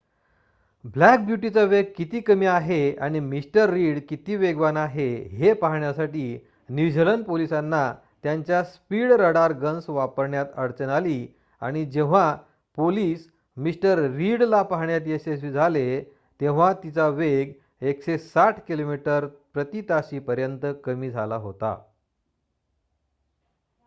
[0.85, 5.15] black ब्यूटीचा वेग किती कमी आहे आणि मिस्टर रीड किती वेगवान आहे
[5.23, 6.47] हे पाहण्यासाठी
[6.69, 7.93] न्यूझीलंड पोलिसांना
[8.23, 11.27] त्यांच्या स्पीड रडार गन्स वापरण्यात अडचण आली
[11.61, 12.37] आणि जेव्हा
[12.75, 13.27] पोलिस
[13.57, 16.01] मिस्टर रीडला पाहण्यात यशस्वी झाले
[16.39, 17.53] तेव्हा तिचा वेग
[17.81, 21.81] 160 किमी/ताशी पर्यंत कमी झाला होता